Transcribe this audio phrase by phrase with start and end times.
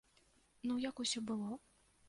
[0.69, 1.51] Ну як усё было?